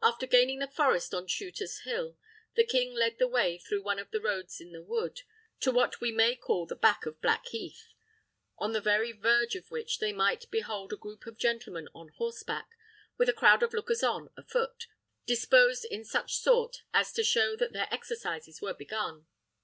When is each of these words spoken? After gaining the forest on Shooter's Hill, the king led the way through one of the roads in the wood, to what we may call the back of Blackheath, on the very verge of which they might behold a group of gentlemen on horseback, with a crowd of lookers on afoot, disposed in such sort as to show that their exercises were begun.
After 0.00 0.28
gaining 0.28 0.60
the 0.60 0.68
forest 0.68 1.12
on 1.12 1.26
Shooter's 1.26 1.80
Hill, 1.80 2.16
the 2.54 2.62
king 2.64 2.94
led 2.94 3.18
the 3.18 3.26
way 3.26 3.58
through 3.58 3.82
one 3.82 3.98
of 3.98 4.12
the 4.12 4.20
roads 4.20 4.60
in 4.60 4.70
the 4.70 4.80
wood, 4.80 5.22
to 5.58 5.72
what 5.72 6.00
we 6.00 6.12
may 6.12 6.36
call 6.36 6.66
the 6.66 6.76
back 6.76 7.04
of 7.04 7.20
Blackheath, 7.20 7.88
on 8.58 8.70
the 8.74 8.80
very 8.80 9.10
verge 9.10 9.56
of 9.56 9.72
which 9.72 9.98
they 9.98 10.12
might 10.12 10.48
behold 10.52 10.92
a 10.92 10.96
group 10.96 11.26
of 11.26 11.36
gentlemen 11.36 11.88
on 11.96 12.10
horseback, 12.10 12.68
with 13.18 13.28
a 13.28 13.32
crowd 13.32 13.64
of 13.64 13.74
lookers 13.74 14.04
on 14.04 14.30
afoot, 14.36 14.86
disposed 15.26 15.84
in 15.84 16.04
such 16.04 16.36
sort 16.36 16.82
as 16.94 17.12
to 17.12 17.24
show 17.24 17.56
that 17.56 17.72
their 17.72 17.88
exercises 17.90 18.62
were 18.62 18.72
begun. 18.74 19.26